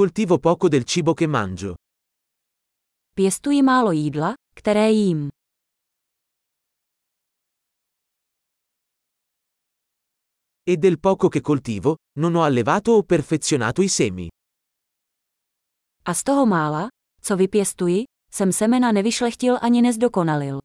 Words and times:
Coltivo 0.00 0.38
poco 0.38 0.68
del 0.68 0.84
cibo 0.84 1.12
che 1.12 1.26
mangio. 1.26 1.74
Pěstuji 3.14 3.62
málo 3.62 3.92
jídla, 3.92 4.34
které 4.54 4.90
jím. 4.90 5.28
E 10.66 10.76
del 10.76 10.98
poco 10.98 11.28
che 11.28 11.40
coltivo, 11.42 11.96
non 12.18 12.34
ho 12.34 12.42
allevato 12.42 12.92
o 12.92 13.02
perfezionato 13.02 13.82
i 13.82 13.88
semi. 13.88 14.28
A 16.04 16.14
z 16.14 16.22
toho 16.22 16.46
mála, 16.46 16.88
co 17.20 17.36
vypěstuji, 17.36 18.04
jsem 18.32 18.52
semena 18.52 18.92
nevyšlechtil 18.92 19.58
ani 19.62 19.82
nezdokonalil. 19.82 20.58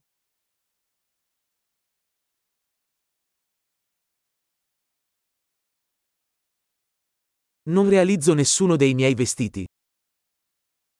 Non 7.67 7.89
realizzo 7.89 8.33
nessuno 8.35 8.75
dei 8.75 8.93
miei 8.93 9.15
vestiti. 9.15 9.65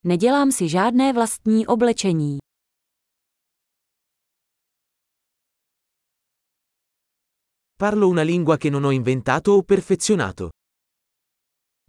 Nedělám 0.03 0.51
si 0.51 0.69
žádné 0.69 1.13
vlastní 1.13 1.67
oblečení. 1.67 2.37
Parlo 7.77 8.07
una 8.07 8.21
lingua 8.21 8.57
che 8.57 8.69
non 8.69 8.83
ho 8.85 8.91
inventato 8.91 9.57
o 9.57 9.61
perfezionato. 9.61 10.49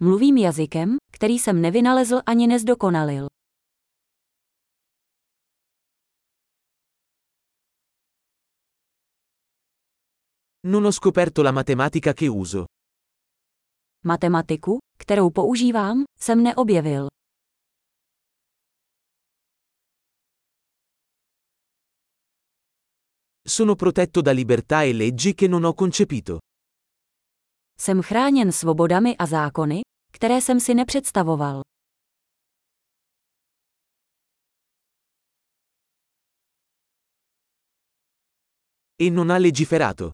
Mluvím 0.00 0.36
jazykem, 0.36 0.96
který 1.12 1.38
jsem 1.38 1.60
nevynalezl 1.60 2.20
ani 2.26 2.46
nezdokonalil. 2.46 3.26
Non 10.64 10.84
ho 10.84 10.92
scoperto 10.92 11.42
la 11.42 11.52
matematica 11.52 12.12
che 12.12 12.28
uso. 12.28 12.64
Matematiku, 14.06 14.78
kterou 14.98 15.30
používám, 15.30 16.04
jsem 16.20 16.42
neobjevil. 16.42 17.06
Sono 23.48 23.74
protetto 23.74 24.22
da 24.22 24.30
libertà 24.32 24.82
e 24.82 24.92
leggi 24.92 25.34
che 25.34 25.48
non 25.48 25.64
ho 25.64 25.72
concepito. 25.74 26.38
Jsem 27.78 28.02
chráněn 28.02 28.52
svobodami 28.52 29.16
a 29.16 29.26
zákony, 29.26 29.80
které 30.12 30.40
jsem 30.40 30.60
si 30.60 30.74
nepředstavoval. 30.74 31.60
E 38.98 39.10
non 39.10 39.30
ha 39.30 39.38
legiferato. 39.38 40.10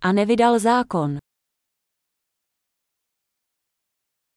A 0.00 0.12
nevydal 0.12 0.58
zákon. 0.58 1.18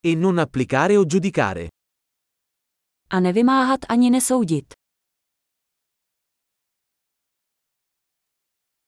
E 0.05 0.15
non 0.15 0.37
applicare 0.37 0.97
o 0.97 1.05
giudicare. 1.05 1.69
A 3.07 3.19
nevymáhat 3.19 3.85
ani 3.87 4.09
nesoudit. 4.09 4.73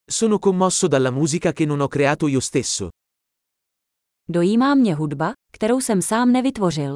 Sono 0.04 0.40
commosso 0.40 0.88
dalla 0.88 1.12
musica 1.12 1.54
che 1.54 1.66
non 1.66 1.80
ho 1.80 1.88
creato 1.88 2.28
io 2.28 2.42
stesso. 2.42 2.90
Dojímá 4.28 4.76
mě 4.76 4.96
hudba, 4.96 5.34
kterou 5.52 5.82
jsem 5.82 6.02
sám 6.02 6.32
nevytvořil. 6.32 6.96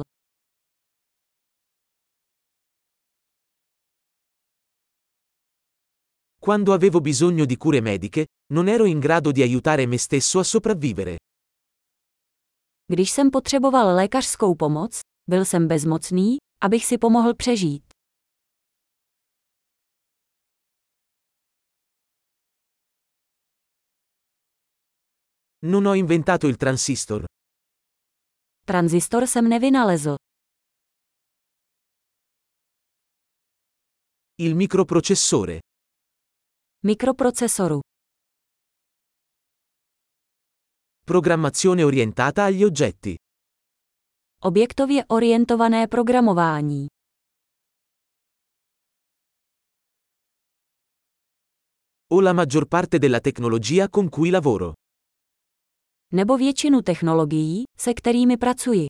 Quando 6.38 6.72
avevo 6.72 7.00
bisogno 7.00 7.46
di 7.46 7.56
cure 7.56 7.80
mediche, 7.80 8.26
non 8.52 8.68
ero 8.68 8.84
in 8.84 8.98
grado 8.98 9.32
di 9.32 9.42
aiutare 9.42 9.86
me 9.86 9.96
stesso 9.96 10.38
a 10.38 10.44
sopravvivere. 10.44 11.19
Když 12.92 13.10
jsem 13.10 13.30
potřeboval 13.30 13.96
lékařskou 13.96 14.54
pomoc, 14.54 15.00
byl 15.28 15.44
jsem 15.44 15.68
bezmocný, 15.68 16.36
abych 16.62 16.86
si 16.86 16.98
pomohl 16.98 17.34
přežít. 17.34 17.84
Non 25.62 25.86
ho 25.86 25.94
inventato 25.94 26.46
il 26.46 26.56
transistor. 26.56 27.24
Tranzistor 28.66 29.26
jsem 29.26 29.48
nevynalezl. 29.48 30.14
Il 34.38 34.56
microprocessore. 34.56 35.58
Mikroprocesoru. 36.82 37.89
Programmazione 41.10 41.82
orientata 41.82 42.44
agli 42.44 42.62
oggetti. 42.64 43.14
Objektově 44.42 45.04
orientované 45.08 45.88
programování. 45.88 46.86
O 52.12 52.20
la 52.20 52.32
maggior 52.32 52.68
parte 52.68 52.98
della 52.98 53.20
tecnologia 53.20 53.88
con 53.88 54.08
cui 54.08 54.30
lavoro. 54.30 54.72
Nebo 56.12 56.36
většinu 56.36 56.82
technologií, 56.82 57.64
se 57.78 57.94
kterými 57.94 58.36
pracuji. 58.36 58.86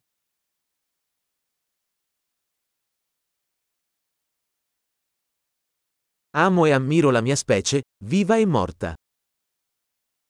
Amo 6.35 6.67
e 6.67 6.75
ammiro 6.75 7.11
la 7.11 7.21
mia 7.21 7.37
specie, 7.37 7.81
viva 8.05 8.37
e 8.37 8.47
morta. 8.47 8.95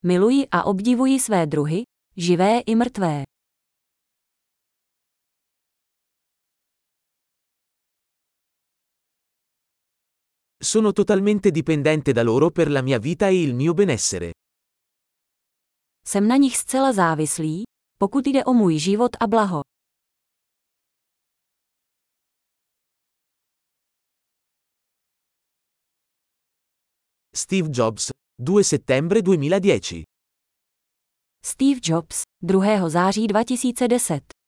Miluji 0.02 0.48
a 0.50 0.64
obdivuji 0.64 1.20
své 1.20 1.46
druhy, 1.46 1.82
živé 2.16 2.60
i 2.60 2.74
mrtvé. 2.74 3.22
Sono 10.62 10.92
totalmente 10.92 11.50
dipendente 11.50 12.12
da 12.12 12.22
loro 12.22 12.50
per 12.50 12.70
la 12.70 12.82
mia 12.82 12.98
vita 12.98 13.26
e 13.26 13.42
il 13.42 13.54
mio 13.54 13.74
benessere. 13.74 14.30
Jsem 16.06 16.28
na 16.28 16.36
nich 16.36 16.56
zcela 16.56 16.92
závislý, 16.92 17.62
pokud 17.98 18.26
jde 18.26 18.44
o 18.44 18.52
můj 18.52 18.78
život 18.78 19.16
a 19.20 19.26
blaho. 19.26 19.60
Steve 27.34 27.68
Jobs, 27.72 28.10
2 28.42 28.64
settembre 28.64 29.22
2010. 29.22 30.02
Steve 31.44 31.80
Jobs, 31.82 32.22
2. 32.42 32.88
září 32.88 33.26
2010 33.26 34.39